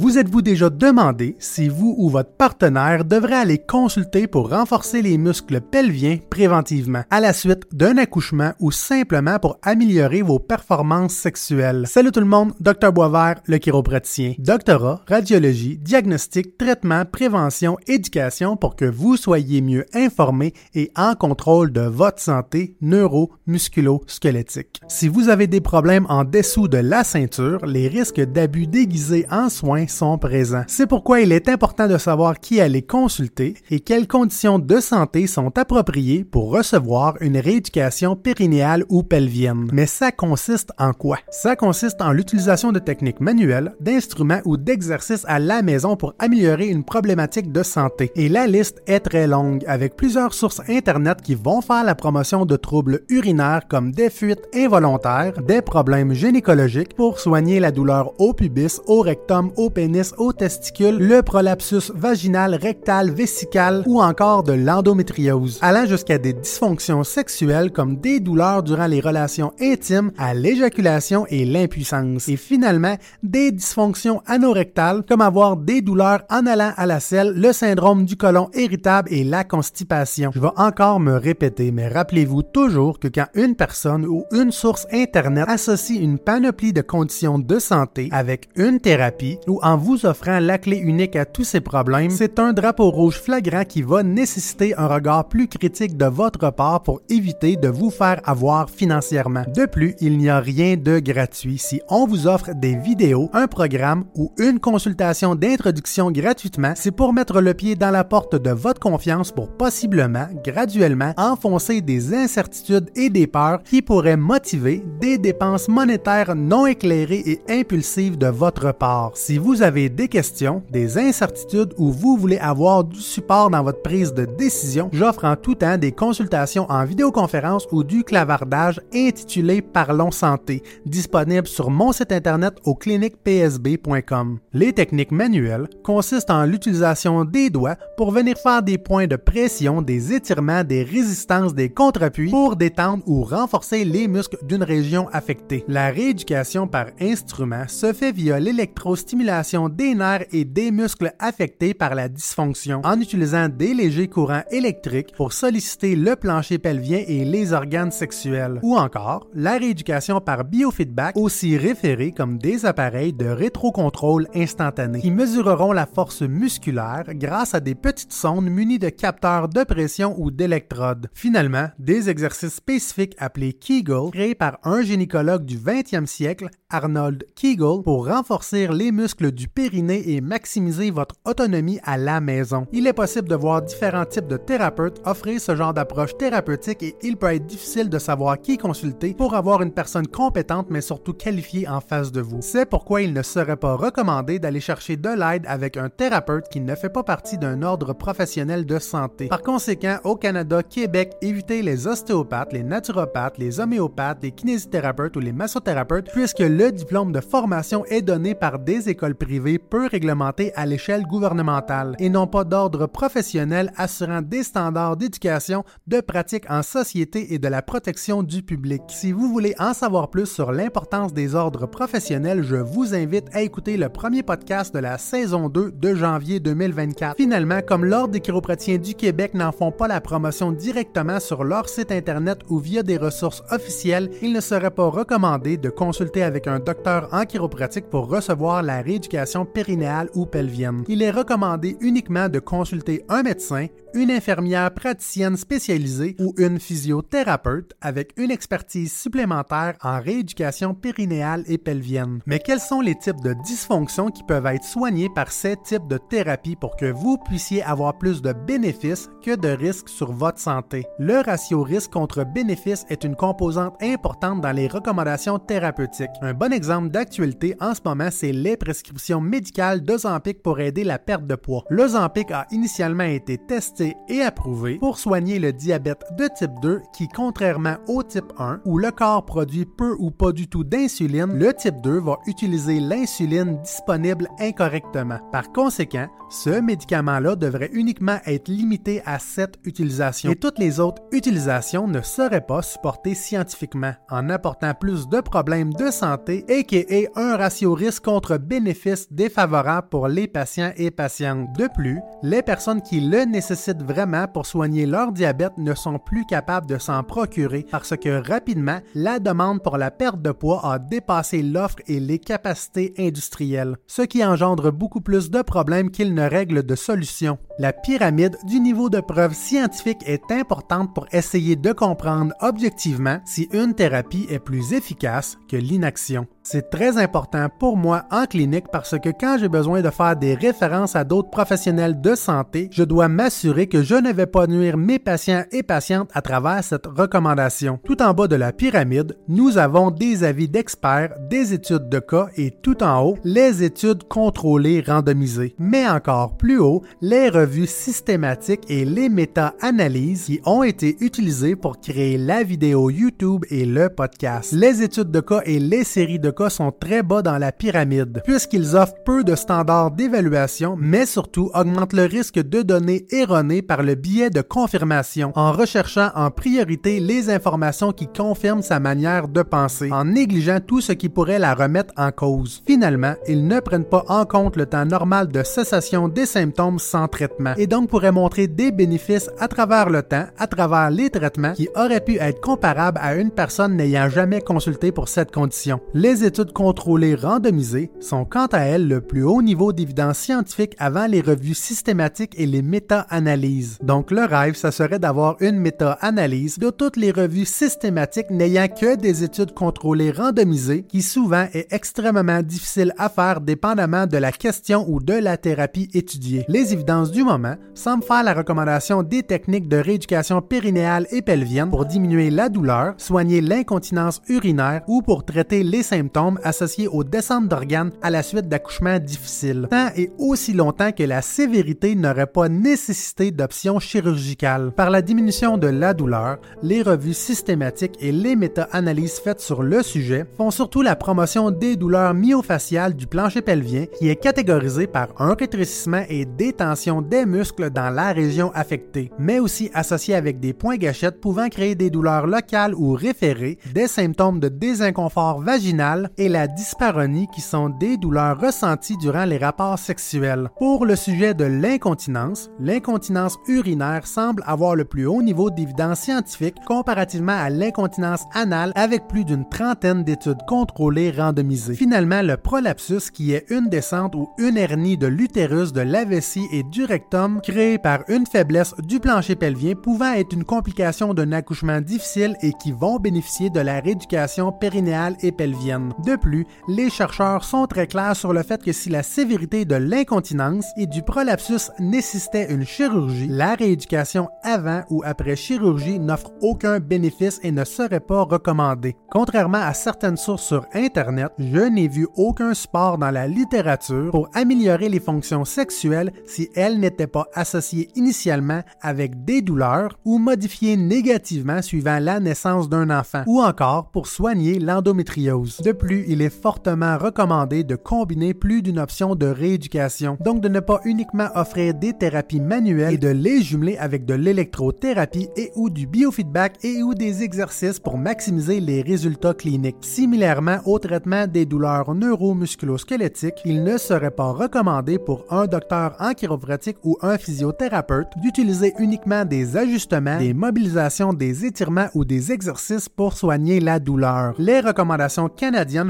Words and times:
Vous 0.00 0.16
êtes-vous 0.16 0.42
déjà 0.42 0.70
demandé 0.70 1.34
si 1.40 1.66
vous 1.66 1.96
ou 1.98 2.08
votre 2.08 2.30
partenaire 2.30 3.04
devrait 3.04 3.34
aller 3.34 3.58
consulter 3.58 4.28
pour 4.28 4.50
renforcer 4.50 5.02
les 5.02 5.18
muscles 5.18 5.60
pelviens 5.60 6.18
préventivement, 6.30 7.02
à 7.10 7.18
la 7.18 7.32
suite 7.32 7.64
d'un 7.72 7.98
accouchement 7.98 8.52
ou 8.60 8.70
simplement 8.70 9.40
pour 9.40 9.58
améliorer 9.60 10.22
vos 10.22 10.38
performances 10.38 11.14
sexuelles? 11.14 11.86
Salut 11.88 12.12
tout 12.12 12.20
le 12.20 12.26
monde, 12.26 12.52
Dr 12.60 12.92
Boisvert, 12.92 13.40
le 13.46 13.58
chiropraticien. 13.58 14.34
Doctorat, 14.38 15.02
radiologie, 15.08 15.78
diagnostic, 15.78 16.56
traitement, 16.56 17.04
prévention, 17.04 17.76
éducation 17.88 18.56
pour 18.56 18.76
que 18.76 18.84
vous 18.84 19.16
soyez 19.16 19.62
mieux 19.62 19.84
informé 19.94 20.54
et 20.76 20.92
en 20.94 21.16
contrôle 21.16 21.72
de 21.72 21.80
votre 21.80 22.20
santé 22.20 22.76
neuro-musculo-squelettique. 22.80 24.80
Si 24.86 25.08
vous 25.08 25.28
avez 25.28 25.48
des 25.48 25.60
problèmes 25.60 26.06
en 26.08 26.22
dessous 26.22 26.68
de 26.68 26.78
la 26.78 27.02
ceinture, 27.02 27.66
les 27.66 27.88
risques 27.88 28.20
d'abus 28.20 28.68
déguisés 28.68 29.26
en 29.28 29.48
soins 29.48 29.86
sont 29.88 30.18
présents. 30.18 30.64
C'est 30.66 30.86
pourquoi 30.86 31.20
il 31.20 31.32
est 31.32 31.48
important 31.48 31.86
de 31.86 31.98
savoir 31.98 32.40
qui 32.40 32.60
aller 32.60 32.82
consulter 32.82 33.54
et 33.70 33.80
quelles 33.80 34.06
conditions 34.06 34.58
de 34.58 34.80
santé 34.80 35.26
sont 35.26 35.56
appropriées 35.58 36.24
pour 36.24 36.50
recevoir 36.50 37.14
une 37.20 37.38
rééducation 37.38 38.16
périnéale 38.16 38.84
ou 38.88 39.02
pelvienne. 39.02 39.68
Mais 39.72 39.86
ça 39.86 40.12
consiste 40.12 40.72
en 40.78 40.92
quoi? 40.92 41.18
Ça 41.30 41.56
consiste 41.56 42.00
en 42.00 42.12
l'utilisation 42.12 42.72
de 42.72 42.78
techniques 42.78 43.20
manuelles, 43.20 43.74
d'instruments 43.80 44.40
ou 44.44 44.56
d'exercices 44.56 45.24
à 45.28 45.38
la 45.38 45.62
maison 45.62 45.96
pour 45.96 46.14
améliorer 46.18 46.68
une 46.68 46.84
problématique 46.84 47.52
de 47.52 47.62
santé. 47.62 48.10
Et 48.14 48.28
la 48.28 48.46
liste 48.46 48.82
est 48.86 49.00
très 49.00 49.26
longue, 49.26 49.64
avec 49.66 49.96
plusieurs 49.96 50.34
sources 50.34 50.60
Internet 50.68 51.22
qui 51.22 51.34
vont 51.34 51.60
faire 51.60 51.84
la 51.84 51.94
promotion 51.94 52.44
de 52.44 52.56
troubles 52.56 53.00
urinaires 53.08 53.68
comme 53.68 53.92
des 53.92 54.10
fuites 54.10 54.48
involontaires, 54.54 55.34
des 55.42 55.62
problèmes 55.62 56.12
gynécologiques 56.12 56.94
pour 56.94 57.18
soigner 57.18 57.60
la 57.60 57.70
douleur 57.70 58.12
au 58.20 58.32
pubis, 58.32 58.80
au 58.86 59.00
rectum, 59.00 59.50
au 59.56 59.70
pénis, 59.78 60.12
au 60.18 60.32
testicule, 60.32 60.96
le 60.98 61.22
prolapsus 61.22 61.92
vaginal, 61.94 62.56
rectal, 62.56 63.12
vésical 63.12 63.84
ou 63.86 64.02
encore 64.02 64.42
de 64.42 64.52
l'endométriose, 64.52 65.60
allant 65.62 65.86
jusqu'à 65.86 66.18
des 66.18 66.32
dysfonctions 66.32 67.04
sexuelles 67.04 67.70
comme 67.70 67.94
des 67.94 68.18
douleurs 68.18 68.64
durant 68.64 68.88
les 68.88 68.98
relations 68.98 69.52
intimes, 69.60 70.10
à 70.18 70.34
l'éjaculation 70.34 71.26
et 71.28 71.44
l'impuissance, 71.44 72.28
et 72.28 72.36
finalement 72.36 72.96
des 73.22 73.52
dysfonctions 73.52 74.20
anorectales 74.26 75.04
comme 75.08 75.20
avoir 75.20 75.56
des 75.56 75.80
douleurs 75.80 76.24
en 76.28 76.46
allant 76.46 76.72
à 76.76 76.84
la 76.84 76.98
selle, 76.98 77.34
le 77.36 77.52
syndrome 77.52 78.04
du 78.04 78.16
côlon 78.16 78.50
irritable 78.54 79.12
et 79.12 79.22
la 79.22 79.44
constipation. 79.44 80.32
Je 80.34 80.40
vais 80.40 80.48
encore 80.56 80.98
me 80.98 81.12
répéter, 81.12 81.70
mais 81.70 81.86
rappelez-vous 81.86 82.42
toujours 82.42 82.98
que 82.98 83.06
quand 83.06 83.28
une 83.36 83.54
personne 83.54 84.04
ou 84.04 84.24
une 84.32 84.50
source 84.50 84.88
Internet 84.92 85.44
associe 85.46 86.00
une 86.00 86.18
panoplie 86.18 86.72
de 86.72 86.82
conditions 86.82 87.38
de 87.38 87.60
santé 87.60 88.08
avec 88.10 88.48
une 88.56 88.80
thérapie 88.80 89.38
ou 89.46 89.60
en 89.68 89.76
vous 89.76 90.06
offrant 90.06 90.40
la 90.40 90.56
clé 90.56 90.78
unique 90.78 91.14
à 91.14 91.26
tous 91.26 91.44
ces 91.44 91.60
problèmes, 91.60 92.08
c'est 92.08 92.38
un 92.38 92.54
drapeau 92.54 92.90
rouge 92.90 93.20
flagrant 93.20 93.64
qui 93.64 93.82
va 93.82 94.02
nécessiter 94.02 94.74
un 94.78 94.86
regard 94.86 95.28
plus 95.28 95.46
critique 95.46 95.98
de 95.98 96.06
votre 96.06 96.50
part 96.50 96.82
pour 96.82 97.02
éviter 97.10 97.56
de 97.56 97.68
vous 97.68 97.90
faire 97.90 98.22
avoir 98.24 98.70
financièrement. 98.70 99.44
De 99.54 99.66
plus, 99.66 99.94
il 100.00 100.16
n'y 100.16 100.30
a 100.30 100.40
rien 100.40 100.76
de 100.78 101.00
gratuit. 101.00 101.58
Si 101.58 101.82
on 101.90 102.06
vous 102.06 102.26
offre 102.26 102.54
des 102.54 102.76
vidéos, 102.76 103.28
un 103.34 103.46
programme 103.46 104.04
ou 104.14 104.32
une 104.38 104.58
consultation 104.58 105.34
d'introduction 105.34 106.10
gratuitement, 106.10 106.72
c'est 106.74 106.90
pour 106.90 107.12
mettre 107.12 107.42
le 107.42 107.52
pied 107.52 107.74
dans 107.74 107.90
la 107.90 108.04
porte 108.04 108.36
de 108.36 108.50
votre 108.50 108.80
confiance 108.80 109.32
pour 109.32 109.50
possiblement, 109.50 110.28
graduellement, 110.42 111.12
enfoncer 111.18 111.82
des 111.82 112.14
incertitudes 112.14 112.88
et 112.96 113.10
des 113.10 113.26
peurs 113.26 113.62
qui 113.64 113.82
pourraient 113.82 114.16
motiver 114.16 114.82
des 114.98 115.18
dépenses 115.18 115.68
monétaires 115.68 116.34
non 116.34 116.64
éclairées 116.64 117.22
et 117.26 117.42
impulsives 117.50 118.16
de 118.16 118.28
votre 118.28 118.72
part. 118.72 119.10
Si 119.14 119.36
vous 119.36 119.57
avez 119.62 119.88
des 119.88 120.08
questions, 120.08 120.62
des 120.70 120.98
incertitudes 120.98 121.74
ou 121.78 121.90
vous 121.90 122.16
voulez 122.16 122.38
avoir 122.38 122.84
du 122.84 123.00
support 123.00 123.50
dans 123.50 123.62
votre 123.62 123.82
prise 123.82 124.12
de 124.12 124.24
décision, 124.24 124.90
j'offre 124.92 125.24
en 125.24 125.36
tout 125.36 125.54
temps 125.54 125.78
des 125.78 125.92
consultations 125.92 126.66
en 126.70 126.84
vidéoconférence 126.84 127.66
ou 127.72 127.84
du 127.84 128.04
clavardage 128.04 128.80
intitulé 128.94 129.62
Parlons 129.62 130.10
Santé, 130.10 130.62
disponible 130.86 131.46
sur 131.46 131.70
mon 131.70 131.92
site 131.92 132.12
internet 132.12 132.54
au 132.64 132.74
cliniquepsb.com. 132.74 134.38
Les 134.52 134.72
techniques 134.72 135.12
manuelles 135.12 135.68
consistent 135.82 136.30
en 136.30 136.44
l'utilisation 136.44 137.24
des 137.24 137.50
doigts 137.50 137.76
pour 137.96 138.10
venir 138.10 138.36
faire 138.38 138.62
des 138.62 138.78
points 138.78 139.06
de 139.06 139.16
pression, 139.16 139.82
des 139.82 140.12
étirements, 140.12 140.64
des 140.64 140.82
résistances, 140.82 141.54
des 141.54 141.70
contre-appuis 141.70 142.30
pour 142.30 142.56
détendre 142.56 143.02
ou 143.06 143.24
renforcer 143.24 143.84
les 143.84 144.08
muscles 144.08 144.38
d'une 144.46 144.62
région 144.62 145.08
affectée. 145.12 145.64
La 145.68 145.90
rééducation 145.90 146.66
par 146.66 146.86
instrument 147.00 147.64
se 147.68 147.92
fait 147.92 148.12
via 148.12 148.38
l'électrostimulation 148.38 149.47
des 149.48 149.94
nerfs 149.94 150.26
et 150.30 150.44
des 150.44 150.70
muscles 150.70 151.12
affectés 151.18 151.72
par 151.72 151.94
la 151.94 152.08
dysfonction 152.08 152.82
en 152.84 153.00
utilisant 153.00 153.48
des 153.48 153.72
légers 153.72 154.08
courants 154.08 154.42
électriques 154.50 155.14
pour 155.16 155.32
solliciter 155.32 155.96
le 155.96 156.16
plancher 156.16 156.58
pelvien 156.58 157.02
et 157.06 157.24
les 157.24 157.54
organes 157.54 157.90
sexuels. 157.90 158.60
Ou 158.62 158.76
encore, 158.76 159.26
la 159.34 159.56
rééducation 159.56 160.20
par 160.20 160.44
biofeedback, 160.44 161.16
aussi 161.16 161.56
référée 161.56 162.12
comme 162.12 162.36
des 162.36 162.66
appareils 162.66 163.14
de 163.14 163.26
rétrocontrôle 163.26 164.28
instantané, 164.34 165.00
qui 165.00 165.10
mesureront 165.10 165.72
la 165.72 165.86
force 165.86 166.20
musculaire 166.20 167.04
grâce 167.14 167.54
à 167.54 167.60
des 167.60 167.74
petites 167.74 168.12
sondes 168.12 168.50
munies 168.50 168.78
de 168.78 168.90
capteurs 168.90 169.48
de 169.48 169.64
pression 169.64 170.14
ou 170.18 170.30
d'électrodes. 170.30 171.08
Finalement, 171.14 171.68
des 171.78 172.10
exercices 172.10 172.56
spécifiques 172.56 173.16
appelés 173.18 173.54
Kegel, 173.54 174.10
créés 174.12 174.34
par 174.34 174.58
un 174.64 174.82
gynécologue 174.82 175.46
du 175.46 175.56
20e 175.56 176.04
siècle, 176.04 176.50
Arnold 176.68 177.24
Kegel, 177.34 177.82
pour 177.82 178.06
renforcer 178.08 178.68
les 178.68 178.92
muscles 178.92 179.27
du 179.30 179.48
périnée 179.48 180.14
et 180.14 180.20
maximiser 180.20 180.90
votre 180.90 181.14
autonomie 181.24 181.80
à 181.84 181.96
la 181.96 182.20
maison. 182.20 182.66
Il 182.72 182.86
est 182.86 182.92
possible 182.92 183.28
de 183.28 183.34
voir 183.34 183.62
différents 183.62 184.04
types 184.04 184.26
de 184.26 184.36
thérapeutes 184.36 185.00
offrir 185.04 185.40
ce 185.40 185.56
genre 185.56 185.74
d'approche 185.74 186.16
thérapeutique 186.16 186.82
et 186.82 186.96
il 187.02 187.16
peut 187.16 187.34
être 187.34 187.46
difficile 187.46 187.88
de 187.88 187.98
savoir 187.98 188.40
qui 188.40 188.56
consulter 188.56 189.14
pour 189.14 189.34
avoir 189.34 189.62
une 189.62 189.72
personne 189.72 190.06
compétente 190.06 190.68
mais 190.70 190.80
surtout 190.80 191.12
qualifiée 191.12 191.68
en 191.68 191.80
face 191.80 192.12
de 192.12 192.20
vous. 192.20 192.38
C'est 192.40 192.68
pourquoi 192.68 193.02
il 193.02 193.12
ne 193.12 193.22
serait 193.22 193.56
pas 193.56 193.74
recommandé 193.74 194.38
d'aller 194.38 194.60
chercher 194.60 194.96
de 194.96 195.08
l'aide 195.08 195.44
avec 195.46 195.76
un 195.76 195.88
thérapeute 195.88 196.48
qui 196.50 196.60
ne 196.60 196.74
fait 196.74 196.88
pas 196.88 197.02
partie 197.02 197.38
d'un 197.38 197.62
ordre 197.62 197.92
professionnel 197.92 198.66
de 198.66 198.78
santé. 198.78 199.28
Par 199.28 199.42
conséquent, 199.42 199.98
au 200.04 200.16
Canada, 200.16 200.62
Québec, 200.62 201.14
évitez 201.22 201.62
les 201.62 201.86
ostéopathes, 201.86 202.52
les 202.52 202.62
naturopathes, 202.62 203.38
les 203.38 203.60
homéopathes, 203.60 204.22
les 204.22 204.32
kinésithérapeutes 204.32 205.16
ou 205.16 205.20
les 205.20 205.32
massothérapeutes 205.32 206.10
puisque 206.12 206.40
le 206.40 206.70
diplôme 206.72 207.12
de 207.12 207.20
formation 207.20 207.84
est 207.86 208.02
donné 208.02 208.34
par 208.34 208.58
des 208.58 208.88
écoles 208.88 209.14
privées 209.18 209.58
peu 209.58 209.86
réglementées 209.86 210.52
à 210.54 210.64
l'échelle 210.64 211.02
gouvernementale 211.02 211.96
et 211.98 212.08
non 212.08 212.26
pas 212.26 212.44
d'ordre 212.44 212.86
professionnel 212.86 213.72
assurant 213.76 214.22
des 214.22 214.42
standards 214.42 214.96
d'éducation, 214.96 215.64
de 215.86 216.00
pratique 216.00 216.48
en 216.48 216.62
société 216.62 217.34
et 217.34 217.38
de 217.38 217.48
la 217.48 217.60
protection 217.60 218.22
du 218.22 218.42
public. 218.42 218.82
Si 218.88 219.12
vous 219.12 219.28
voulez 219.28 219.54
en 219.58 219.74
savoir 219.74 220.10
plus 220.10 220.26
sur 220.26 220.52
l'importance 220.52 221.12
des 221.12 221.34
ordres 221.34 221.66
professionnels, 221.66 222.42
je 222.42 222.56
vous 222.56 222.94
invite 222.94 223.26
à 223.32 223.42
écouter 223.42 223.76
le 223.76 223.88
premier 223.88 224.22
podcast 224.22 224.72
de 224.72 224.78
la 224.78 224.98
saison 224.98 225.48
2 225.48 225.72
de 225.72 225.94
janvier 225.94 226.40
2024. 226.40 227.16
Finalement, 227.16 227.60
comme 227.60 227.84
l'Ordre 227.84 228.12
des 228.12 228.20
chiropraticiens 228.20 228.78
du 228.78 228.94
Québec 228.94 229.34
n'en 229.34 229.52
font 229.52 229.72
pas 229.72 229.88
la 229.88 230.00
promotion 230.00 230.52
directement 230.52 231.20
sur 231.20 231.44
leur 231.44 231.68
site 231.68 231.90
internet 231.90 232.38
ou 232.48 232.58
via 232.58 232.82
des 232.82 232.96
ressources 232.96 233.42
officielles, 233.50 234.10
il 234.22 234.32
ne 234.32 234.40
serait 234.40 234.70
pas 234.70 234.88
recommandé 234.88 235.56
de 235.56 235.70
consulter 235.70 236.22
avec 236.22 236.46
un 236.46 236.60
docteur 236.60 237.08
en 237.12 237.24
chiropratique 237.24 237.90
pour 237.90 238.08
recevoir 238.08 238.62
la 238.62 238.80
rééducation 238.80 239.07
périnéale 239.52 240.10
ou 240.14 240.26
pelvienne. 240.26 240.84
Il 240.88 241.02
est 241.02 241.10
recommandé 241.10 241.76
uniquement 241.80 242.28
de 242.28 242.38
consulter 242.38 243.04
un 243.08 243.22
médecin, 243.22 243.66
une 243.94 244.10
infirmière 244.10 244.72
praticienne 244.72 245.36
spécialisée 245.36 246.14
ou 246.20 246.34
une 246.36 246.60
physiothérapeute 246.60 247.74
avec 247.80 248.12
une 248.18 248.30
expertise 248.30 248.92
supplémentaire 248.92 249.76
en 249.82 250.00
rééducation 250.00 250.74
périnéale 250.74 251.42
et 251.46 251.58
pelvienne. 251.58 252.20
Mais 252.26 252.38
quels 252.38 252.60
sont 252.60 252.80
les 252.80 252.96
types 252.96 253.22
de 253.22 253.34
dysfonctions 253.44 254.10
qui 254.10 254.22
peuvent 254.24 254.46
être 254.46 254.64
soignés 254.64 255.08
par 255.14 255.32
ces 255.32 255.56
types 255.56 255.88
de 255.88 255.98
thérapies 255.98 256.56
pour 256.56 256.76
que 256.76 256.90
vous 256.90 257.16
puissiez 257.18 257.62
avoir 257.62 257.96
plus 257.96 258.20
de 258.20 258.32
bénéfices 258.32 259.08
que 259.24 259.34
de 259.34 259.48
risques 259.48 259.88
sur 259.88 260.12
votre 260.12 260.38
santé? 260.38 260.84
Le 260.98 261.20
ratio 261.20 261.62
risque 261.62 261.92
contre 261.92 262.24
bénéfice 262.24 262.84
est 262.90 263.04
une 263.04 263.16
composante 263.16 263.82
importante 263.82 264.42
dans 264.42 264.52
les 264.52 264.68
recommandations 264.68 265.38
thérapeutiques. 265.38 266.10
Un 266.20 266.34
bon 266.34 266.52
exemple 266.52 266.90
d'actualité 266.90 267.56
en 267.60 267.74
ce 267.74 267.80
moment, 267.84 268.10
c'est 268.10 268.32
les 268.32 268.56
prescriptions 268.56 268.97
médicales 269.20 269.82
d'Ozempic 269.82 270.42
pour 270.42 270.60
aider 270.60 270.84
la 270.84 270.98
perte 270.98 271.26
de 271.26 271.34
poids. 271.34 271.64
L'Ozempic 271.70 272.30
a 272.30 272.46
initialement 272.50 273.04
été 273.04 273.38
testé 273.38 273.96
et 274.08 274.22
approuvé 274.22 274.78
pour 274.78 274.98
soigner 274.98 275.38
le 275.38 275.52
diabète 275.52 276.04
de 276.18 276.28
type 276.36 276.52
2 276.62 276.82
qui, 276.92 277.08
contrairement 277.08 277.76
au 277.86 278.02
type 278.02 278.32
1, 278.38 278.60
où 278.64 278.78
le 278.78 278.90
corps 278.90 279.24
produit 279.24 279.66
peu 279.66 279.94
ou 279.98 280.10
pas 280.10 280.32
du 280.32 280.48
tout 280.48 280.64
d'insuline, 280.64 281.32
le 281.32 281.52
type 281.52 281.80
2 281.82 282.00
va 282.00 282.18
utiliser 282.26 282.80
l'insuline 282.80 283.60
disponible 283.62 284.28
incorrectement. 284.40 285.18
Par 285.32 285.52
conséquent, 285.52 286.08
ce 286.30 286.60
médicament-là 286.60 287.36
devrait 287.36 287.70
uniquement 287.72 288.18
être 288.26 288.48
limité 288.48 289.00
à 289.06 289.18
cette 289.18 289.58
utilisation 289.64 290.30
et 290.30 290.36
toutes 290.36 290.58
les 290.58 290.78
autres 290.78 291.02
utilisations 291.12 291.88
ne 291.88 292.02
seraient 292.02 292.44
pas 292.44 292.62
supportées 292.62 293.14
scientifiquement 293.14 293.94
en 294.10 294.28
apportant 294.28 294.74
plus 294.74 295.08
de 295.08 295.20
problèmes 295.20 295.72
de 295.72 295.90
santé 295.90 296.44
et 296.48 297.08
un 297.16 297.36
ratio 297.36 297.74
risque 297.74 298.04
contre 298.04 298.36
bénéfice 298.36 298.87
bénéfices 298.88 299.12
défavorables 299.12 299.88
pour 299.88 300.08
les 300.08 300.26
patients 300.26 300.72
et 300.76 300.90
patientes. 300.90 301.52
De 301.56 301.68
plus, 301.74 302.00
les 302.22 302.42
personnes 302.42 302.82
qui 302.82 303.00
le 303.00 303.24
nécessitent 303.24 303.82
vraiment 303.82 304.26
pour 304.26 304.46
soigner 304.46 304.86
leur 304.86 305.12
diabète 305.12 305.56
ne 305.58 305.74
sont 305.74 305.98
plus 305.98 306.24
capables 306.26 306.66
de 306.66 306.78
s'en 306.78 307.02
procurer 307.02 307.66
parce 307.70 307.96
que 307.96 308.22
rapidement, 308.26 308.80
la 308.94 309.18
demande 309.18 309.62
pour 309.62 309.76
la 309.76 309.90
perte 309.90 310.22
de 310.22 310.32
poids 310.32 310.60
a 310.64 310.78
dépassé 310.78 311.42
l'offre 311.42 311.76
et 311.86 312.00
les 312.00 312.18
capacités 312.18 312.94
industrielles, 312.98 313.76
ce 313.86 314.02
qui 314.02 314.24
engendre 314.24 314.72
beaucoup 314.72 315.00
plus 315.00 315.30
de 315.30 315.42
problèmes 315.42 315.90
qu'il 315.90 316.14
ne 316.14 316.28
règle 316.28 316.64
de 316.64 316.74
solutions. 316.74 317.38
La 317.58 317.72
pyramide 317.72 318.36
du 318.44 318.60
niveau 318.60 318.88
de 318.88 319.00
preuve 319.00 319.34
scientifique 319.34 320.02
est 320.06 320.30
importante 320.30 320.94
pour 320.94 321.06
essayer 321.12 321.56
de 321.56 321.72
comprendre 321.72 322.32
objectivement 322.40 323.20
si 323.24 323.48
une 323.52 323.74
thérapie 323.74 324.26
est 324.30 324.38
plus 324.38 324.72
efficace 324.72 325.36
que 325.48 325.56
l'inaction. 325.56 326.26
C'est 326.50 326.70
très 326.70 326.96
important 326.96 327.48
pour 327.58 327.76
moi 327.76 328.06
en 328.10 328.24
clinique 328.24 328.68
parce 328.72 328.98
que 328.98 329.10
quand 329.10 329.36
j'ai 329.38 329.50
besoin 329.50 329.82
de 329.82 329.90
faire 329.90 330.16
des 330.16 330.32
références 330.34 330.96
à 330.96 331.04
d'autres 331.04 331.28
professionnels 331.28 332.00
de 332.00 332.14
santé, 332.14 332.70
je 332.72 332.84
dois 332.84 333.06
m'assurer 333.06 333.66
que 333.66 333.82
je 333.82 333.96
ne 333.96 334.14
vais 334.14 334.24
pas 334.24 334.46
nuire 334.46 334.78
mes 334.78 334.98
patients 334.98 335.44
et 335.52 335.62
patientes 335.62 336.08
à 336.14 336.22
travers 336.22 336.64
cette 336.64 336.86
recommandation. 336.86 337.78
Tout 337.84 338.00
en 338.00 338.14
bas 338.14 338.28
de 338.28 338.36
la 338.36 338.52
pyramide, 338.52 339.18
nous 339.28 339.58
avons 339.58 339.90
des 339.90 340.24
avis 340.24 340.48
d'experts, 340.48 341.16
des 341.28 341.52
études 341.52 341.90
de 341.90 341.98
cas 341.98 342.28
et 342.38 342.50
tout 342.50 342.82
en 342.82 343.02
haut, 343.02 343.18
les 343.24 343.62
études 343.62 344.04
contrôlées 344.04 344.80
randomisées. 344.80 345.54
Mais 345.58 345.86
encore 345.86 346.38
plus 346.38 346.58
haut, 346.58 346.82
les 347.02 347.28
revues 347.28 347.66
systématiques 347.66 348.64
et 348.70 348.86
les 348.86 349.10
méta-analyses 349.10 350.24
qui 350.24 350.40
ont 350.46 350.62
été 350.62 350.96
utilisées 351.00 351.56
pour 351.56 351.78
créer 351.78 352.16
la 352.16 352.42
vidéo 352.42 352.88
YouTube 352.88 353.44
et 353.50 353.66
le 353.66 353.90
podcast. 353.90 354.52
Les 354.52 354.82
études 354.82 355.10
de 355.10 355.20
cas 355.20 355.42
et 355.44 355.58
les 355.58 355.84
séries 355.84 356.18
de 356.18 356.37
sont 356.48 356.70
très 356.70 357.02
bas 357.02 357.22
dans 357.22 357.38
la 357.38 357.52
pyramide, 357.52 358.22
puisqu'ils 358.24 358.76
offrent 358.76 359.02
peu 359.04 359.24
de 359.24 359.34
standards 359.34 359.90
d'évaluation, 359.90 360.76
mais 360.78 361.06
surtout 361.06 361.50
augmentent 361.54 361.92
le 361.92 362.04
risque 362.04 362.38
de 362.38 362.62
données 362.62 363.06
erronées 363.10 363.62
par 363.62 363.82
le 363.82 363.94
biais 363.94 364.30
de 364.30 364.40
confirmation, 364.40 365.32
en 365.34 365.52
recherchant 365.52 366.10
en 366.14 366.30
priorité 366.30 367.00
les 367.00 367.30
informations 367.30 367.92
qui 367.92 368.06
confirment 368.06 368.62
sa 368.62 368.78
manière 368.78 369.28
de 369.28 369.42
penser, 369.42 369.90
en 369.90 370.04
négligeant 370.04 370.60
tout 370.64 370.80
ce 370.80 370.92
qui 370.92 371.08
pourrait 371.08 371.38
la 371.38 371.54
remettre 371.54 371.92
en 371.96 372.12
cause. 372.12 372.62
Finalement, 372.66 373.14
ils 373.26 373.46
ne 373.46 373.60
prennent 373.60 373.84
pas 373.84 374.04
en 374.08 374.24
compte 374.24 374.56
le 374.56 374.66
temps 374.66 374.84
normal 374.84 375.28
de 375.28 375.42
cessation 375.42 376.08
des 376.08 376.26
symptômes 376.26 376.78
sans 376.78 377.08
traitement, 377.08 377.54
et 377.56 377.66
donc 377.66 377.88
pourraient 377.88 378.12
montrer 378.12 378.46
des 378.46 378.70
bénéfices 378.70 379.30
à 379.38 379.48
travers 379.48 379.90
le 379.90 380.02
temps, 380.02 380.26
à 380.38 380.46
travers 380.46 380.90
les 380.90 381.10
traitements 381.10 381.54
qui 381.54 381.68
auraient 381.74 382.04
pu 382.04 382.18
être 382.18 382.40
comparables 382.40 383.00
à 383.02 383.14
une 383.14 383.30
personne 383.30 383.76
n'ayant 383.76 384.08
jamais 384.08 384.40
consulté 384.40 384.92
pour 384.92 385.08
cette 385.08 385.32
condition. 385.32 385.80
Les 385.94 386.24
études 386.28 386.52
contrôlées 386.52 387.14
randomisées 387.14 387.90
sont 388.00 388.26
quant 388.26 388.48
à 388.52 388.58
elles 388.58 388.86
le 388.86 389.00
plus 389.00 389.24
haut 389.24 389.42
niveau 389.42 389.72
d'évidence 389.72 390.18
scientifique 390.18 390.74
avant 390.78 391.06
les 391.06 391.22
revues 391.22 391.54
systématiques 391.54 392.34
et 392.36 392.44
les 392.44 392.60
méta-analyses. 392.60 393.78
Donc 393.82 394.10
le 394.10 394.24
rêve, 394.24 394.54
ça 394.54 394.70
serait 394.70 394.98
d'avoir 394.98 395.36
une 395.40 395.58
méta-analyse 395.58 396.58
de 396.58 396.68
toutes 396.68 396.96
les 396.96 397.12
revues 397.12 397.46
systématiques 397.46 398.30
n'ayant 398.30 398.68
que 398.68 398.96
des 398.96 399.24
études 399.24 399.54
contrôlées 399.54 400.10
randomisées 400.10 400.82
qui 400.82 401.00
souvent 401.00 401.46
est 401.54 401.72
extrêmement 401.72 402.42
difficile 402.42 402.92
à 402.98 403.08
faire 403.08 403.40
dépendamment 403.40 404.06
de 404.06 404.18
la 404.18 404.30
question 404.30 404.84
ou 404.86 405.00
de 405.00 405.14
la 405.14 405.38
thérapie 405.38 405.88
étudiée. 405.94 406.44
Les 406.48 406.74
évidences 406.74 407.10
du 407.10 407.24
moment 407.24 407.56
semblent 407.74 408.04
faire 408.04 408.22
la 408.22 408.34
recommandation 408.34 409.02
des 409.02 409.22
techniques 409.22 409.68
de 409.68 409.78
rééducation 409.78 410.42
périnéale 410.42 411.06
et 411.10 411.22
pelvienne 411.22 411.70
pour 411.70 411.86
diminuer 411.86 412.28
la 412.28 412.50
douleur, 412.50 412.92
soigner 412.98 413.40
l'incontinence 413.40 414.20
urinaire 414.28 414.82
ou 414.86 415.00
pour 415.00 415.24
traiter 415.24 415.62
les 415.62 415.82
symptômes 415.82 416.07
associés 416.42 416.88
aux 416.88 417.04
descentes 417.04 417.48
d'organes 417.48 417.92
à 418.02 418.10
la 418.10 418.22
suite 418.22 418.48
d'accouchements 418.48 418.98
difficiles, 418.98 419.68
tant 419.70 419.88
et 419.96 420.10
aussi 420.18 420.52
longtemps 420.52 420.92
que 420.92 421.02
la 421.02 421.22
sévérité 421.22 421.94
n'aurait 421.94 422.26
pas 422.26 422.48
nécessité 422.48 423.30
d'options 423.30 423.78
chirurgicales. 423.78 424.72
Par 424.72 424.90
la 424.90 425.02
diminution 425.02 425.58
de 425.58 425.68
la 425.68 425.94
douleur, 425.94 426.38
les 426.62 426.82
revues 426.82 427.14
systématiques 427.14 427.96
et 428.00 428.12
les 428.12 428.36
méta-analyses 428.36 429.20
faites 429.20 429.40
sur 429.40 429.62
le 429.62 429.82
sujet 429.82 430.26
font 430.36 430.50
surtout 430.50 430.82
la 430.82 430.96
promotion 430.96 431.50
des 431.50 431.76
douleurs 431.76 432.14
myofasciales 432.14 432.94
du 432.94 433.06
plancher 433.06 433.42
pelvien 433.42 433.86
qui 433.98 434.08
est 434.08 434.16
catégorisé 434.16 434.86
par 434.86 435.08
un 435.18 435.34
rétrécissement 435.34 436.04
et 436.08 436.24
des 436.24 436.52
tensions 436.52 437.02
des 437.02 437.26
muscles 437.26 437.70
dans 437.70 437.90
la 437.90 438.12
région 438.12 438.50
affectée, 438.54 439.10
mais 439.18 439.38
aussi 439.38 439.70
associé 439.74 440.14
avec 440.14 440.40
des 440.40 440.52
points 440.52 440.76
gâchettes 440.76 441.20
pouvant 441.20 441.48
créer 441.48 441.74
des 441.74 441.90
douleurs 441.90 442.26
locales 442.26 442.74
ou 442.74 442.92
référées, 442.92 443.58
des 443.72 443.88
symptômes 443.88 444.40
de 444.40 444.48
désinconfort 444.48 445.40
vaginal 445.40 445.97
et 446.16 446.28
la 446.28 446.46
dysparonie 446.46 447.28
qui 447.34 447.40
sont 447.40 447.68
des 447.68 447.96
douleurs 447.96 448.40
ressenties 448.40 448.96
durant 448.96 449.24
les 449.24 449.38
rapports 449.38 449.78
sexuels. 449.78 450.50
Pour 450.58 450.86
le 450.86 450.96
sujet 450.96 451.34
de 451.34 451.44
l'incontinence, 451.44 452.50
l'incontinence 452.60 453.38
urinaire 453.46 454.06
semble 454.06 454.42
avoir 454.46 454.76
le 454.76 454.84
plus 454.84 455.06
haut 455.06 455.22
niveau 455.22 455.50
d'évidence 455.50 456.00
scientifique 456.00 456.56
comparativement 456.66 457.32
à 457.32 457.50
l'incontinence 457.50 458.24
anale 458.34 458.72
avec 458.74 459.08
plus 459.08 459.24
d'une 459.24 459.48
trentaine 459.48 460.04
d'études 460.04 460.44
contrôlées 460.46 461.10
randomisées. 461.10 461.74
Finalement, 461.74 462.22
le 462.22 462.36
prolapsus 462.36 463.10
qui 463.10 463.32
est 463.32 463.46
une 463.50 463.68
descente 463.68 464.14
ou 464.14 464.28
une 464.38 464.56
hernie 464.56 464.96
de 464.96 465.06
l'utérus, 465.06 465.72
de 465.72 465.80
la 465.80 466.04
vessie 466.04 466.46
et 466.52 466.62
du 466.62 466.84
rectum 466.84 467.40
créée 467.40 467.78
par 467.78 468.00
une 468.08 468.26
faiblesse 468.26 468.74
du 468.78 469.00
plancher 469.00 469.36
pelvien 469.36 469.74
pouvant 469.74 470.12
être 470.12 470.32
une 470.32 470.44
complication 470.44 471.14
d'un 471.14 471.32
accouchement 471.32 471.80
difficile 471.80 472.36
et 472.42 472.52
qui 472.52 472.72
vont 472.72 472.98
bénéficier 472.98 473.50
de 473.50 473.60
la 473.60 473.80
rééducation 473.80 474.52
périnéale 474.52 475.16
et 475.22 475.32
pelvienne. 475.32 475.87
De 476.04 476.16
plus, 476.16 476.46
les 476.68 476.90
chercheurs 476.90 477.44
sont 477.44 477.66
très 477.66 477.86
clairs 477.86 478.16
sur 478.16 478.32
le 478.32 478.42
fait 478.42 478.62
que 478.62 478.72
si 478.72 478.88
la 478.88 479.02
sévérité 479.02 479.64
de 479.64 479.74
l'incontinence 479.74 480.66
et 480.76 480.86
du 480.86 481.02
prolapsus 481.02 481.70
nécessitait 481.78 482.52
une 482.52 482.64
chirurgie, 482.64 483.28
la 483.28 483.54
rééducation 483.54 484.28
avant 484.42 484.82
ou 484.90 485.02
après 485.04 485.36
chirurgie 485.36 485.98
n'offre 485.98 486.32
aucun 486.40 486.80
bénéfice 486.80 487.40
et 487.42 487.52
ne 487.52 487.64
serait 487.64 488.00
pas 488.00 488.22
recommandée. 488.22 488.96
Contrairement 489.10 489.58
à 489.58 489.74
certaines 489.74 490.16
sources 490.16 490.44
sur 490.44 490.66
Internet, 490.74 491.32
je 491.38 491.60
n'ai 491.60 491.88
vu 491.88 492.06
aucun 492.16 492.54
support 492.54 492.98
dans 492.98 493.10
la 493.10 493.26
littérature 493.26 494.10
pour 494.10 494.28
améliorer 494.34 494.88
les 494.88 495.00
fonctions 495.00 495.44
sexuelles 495.44 496.12
si 496.26 496.48
elles 496.54 496.78
n'étaient 496.78 497.06
pas 497.06 497.26
associées 497.34 497.88
initialement 497.94 498.62
avec 498.80 499.24
des 499.24 499.42
douleurs 499.42 499.98
ou 500.04 500.18
modifiées 500.18 500.76
négativement 500.76 501.62
suivant 501.62 501.98
la 501.98 502.20
naissance 502.20 502.68
d'un 502.68 502.90
enfant, 502.90 503.22
ou 503.26 503.40
encore 503.40 503.90
pour 503.90 504.06
soigner 504.06 504.58
l'endométriose. 504.58 505.60
Plus, 505.78 506.04
il 506.08 506.20
est 506.20 506.28
fortement 506.28 506.98
recommandé 506.98 507.64
de 507.64 507.76
combiner 507.76 508.34
plus 508.34 508.60
d'une 508.62 508.78
option 508.78 509.14
de 509.14 509.26
rééducation, 509.26 510.18
donc 510.20 510.40
de 510.40 510.48
ne 510.48 510.60
pas 510.60 510.80
uniquement 510.84 511.28
offrir 511.34 511.74
des 511.74 511.92
thérapies 511.92 512.40
manuelles 512.40 512.94
et 512.94 512.98
de 512.98 513.08
les 513.08 513.42
jumeler 513.42 513.78
avec 513.78 514.04
de 514.04 514.14
l'électrothérapie 514.14 515.28
et 515.36 515.50
ou 515.54 515.70
du 515.70 515.86
biofeedback 515.86 516.64
et 516.64 516.82
ou 516.82 516.94
des 516.94 517.22
exercices 517.22 517.78
pour 517.78 517.96
maximiser 517.96 518.60
les 518.60 518.82
résultats 518.82 519.34
cliniques. 519.34 519.76
Similairement 519.80 520.58
au 520.66 520.78
traitement 520.78 521.26
des 521.26 521.46
douleurs 521.46 521.94
neuromusculosquelettiques, 521.94 523.40
il 523.44 523.62
ne 523.62 523.78
serait 523.78 524.10
pas 524.10 524.32
recommandé 524.32 524.98
pour 524.98 525.24
un 525.30 525.46
docteur 525.46 525.94
en 526.00 526.12
chiropratique 526.12 526.78
ou 526.82 526.98
un 527.02 527.16
physiothérapeute 527.18 528.08
d'utiliser 528.16 528.74
uniquement 528.78 529.24
des 529.24 529.56
ajustements, 529.56 530.18
des 530.18 530.34
mobilisations, 530.34 531.12
des 531.12 531.46
étirements 531.46 531.88
ou 531.94 532.04
des 532.04 532.32
exercices 532.32 532.88
pour 532.88 533.12
soigner 533.12 533.60
la 533.60 533.78
douleur. 533.78 534.34
Les 534.38 534.60
recommandations 534.60 535.28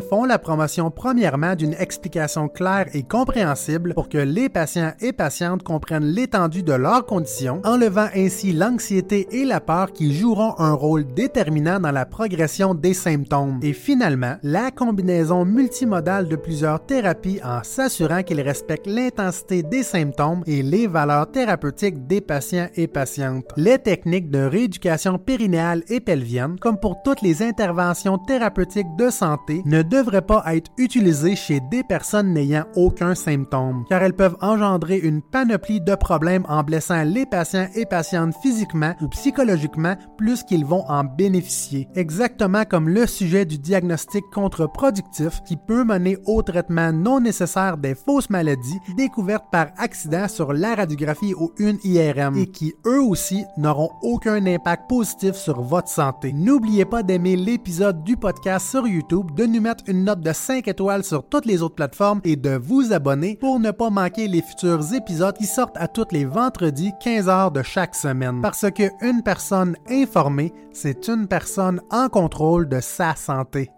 font 0.09 0.25
la 0.25 0.39
promotion 0.39 0.91
premièrement 0.91 1.55
d'une 1.55 1.75
explication 1.75 2.49
claire 2.49 2.87
et 2.95 3.03
compréhensible 3.03 3.95
pour 3.95 4.09
que 4.09 4.19
les 4.19 4.49
patients 4.49 4.93
et 5.01 5.13
patientes 5.13 5.63
comprennent 5.63 6.05
l'étendue 6.05 6.63
de 6.63 6.73
leurs 6.73 7.07
conditions, 7.07 7.61
enlevant 7.65 8.09
ainsi 8.15 8.53
l'anxiété 8.53 9.29
et 9.31 9.45
la 9.45 9.61
peur 9.61 9.93
qui 9.93 10.15
joueront 10.15 10.55
un 10.59 10.73
rôle 10.73 11.07
déterminant 11.07 11.81
dans 11.81 11.93
la 11.93 12.07
progression 12.07 12.75
des 12.75 12.95
symptômes. 12.95 13.61
Et 13.63 13.73
finalement, 13.73 14.37
la 14.43 14.71
combinaison 14.71 15.45
multimodale 15.45 16.29
de 16.29 16.37
plusieurs 16.37 16.85
thérapies 16.85 17.41
en 17.45 17.63
s'assurant 17.63 18.23
qu'ils 18.23 18.41
respectent 18.41 18.87
l'intensité 18.87 19.63
des 19.63 19.83
symptômes 19.83 20.43
et 20.47 20.63
les 20.63 20.87
valeurs 20.87 21.31
thérapeutiques 21.31 22.07
des 22.07 22.21
patients 22.21 22.69
et 22.75 22.87
patientes. 22.87 23.47
Les 23.57 23.79
techniques 23.79 24.31
de 24.31 24.41
rééducation 24.41 25.19
périnéale 25.19 25.83
et 25.89 26.01
pelvienne, 26.01 26.57
comme 26.61 26.79
pour 26.79 27.03
toutes 27.03 27.23
les 27.23 27.43
interventions 27.43 28.19
thérapeutiques 28.19 28.97
de 28.99 29.11
santé, 29.11 29.63
ne 29.69 29.83
devraient 29.83 30.23
pas 30.23 30.43
être 30.55 30.71
utilisées 30.79 31.37
chez 31.37 31.61
des 31.71 31.83
personnes 31.83 32.33
n'ayant 32.33 32.65
aucun 32.75 33.15
symptôme, 33.15 33.85
car 33.89 34.03
elles 34.03 34.15
peuvent 34.15 34.37
engendrer 34.41 34.97
une 34.99 35.23
panoplie 35.23 35.81
de 35.81 35.95
problèmes 35.95 36.45
en 36.49 36.63
blessant 36.63 37.03
les 37.05 37.27
patients 37.27 37.69
et 37.75 37.85
patientes 37.85 38.35
physiquement 38.43 38.95
ou 39.01 39.09
psychologiquement 39.09 39.97
plus 40.17 40.43
qu'ils 40.43 40.65
vont 40.65 40.85
en 40.89 41.05
bénéficier. 41.05 41.89
Exactement 41.95 42.65
comme 42.65 42.89
le 42.89 43.07
sujet 43.07 43.45
du 43.45 43.59
diagnostic 43.59 44.25
contre-productif 44.33 45.43
qui 45.47 45.57
peut 45.57 45.85
mener 45.85 46.17
au 46.27 46.43
traitement 46.43 46.93
non 46.93 47.21
nécessaire 47.21 47.77
des 47.77 47.95
fausses 47.95 48.31
maladies 48.31 48.79
découvertes 48.97 49.51
par 49.53 49.69
accident 49.77 50.29
sur 50.29 50.53
la 50.53 50.75
radiographie 50.75 51.35
ou 51.35 51.53
une 51.59 51.79
IRM 51.85 52.37
et 52.37 52.47
qui 52.47 52.75
eux 52.87 53.03
aussi 53.03 53.45
n'auront 53.57 53.91
aucun 54.03 54.45
impact 54.47 54.89
positif 54.89 55.35
sur 55.35 55.61
votre 55.61 55.89
santé. 55.89 56.33
N'oubliez 56.33 56.85
pas 56.85 57.03
d'aimer 57.03 57.37
l'épisode 57.37 58.03
du 58.05 58.17
podcast 58.17 58.71
sur 58.71 58.87
YouTube 58.87 59.33
de 59.35 59.45
mettre 59.61 59.85
une 59.87 60.05
note 60.05 60.21
de 60.21 60.33
5 60.33 60.67
étoiles 60.69 61.05
sur 61.05 61.29
toutes 61.29 61.47
les 61.47 61.63
autres 61.63 61.75
plateformes 61.75 62.21
et 62.25 62.37
de 62.37 62.57
vous 62.57 62.93
abonner 62.93 63.37
pour 63.37 63.61
ne 63.61 63.71
pas 63.71 63.91
manquer 63.91 64.29
les 64.29 64.43
futurs 64.43 64.95
épisodes 64.95 65.37
qui 65.37 65.47
sortent 65.47 65.77
à 65.77 65.89
tous 65.89 66.07
les 66.13 66.25
vendredis 66.25 66.93
15h 67.03 67.53
de 67.53 67.63
chaque 67.63 67.95
semaine. 67.95 68.41
Parce 68.43 68.71
que 68.71 68.91
une 69.05 69.23
personne 69.23 69.77
informée, 69.91 70.53
c'est 70.73 71.09
une 71.09 71.27
personne 71.27 71.81
en 71.91 72.09
contrôle 72.09 72.69
de 72.69 72.81
sa 72.81 73.15
santé. 73.15 73.71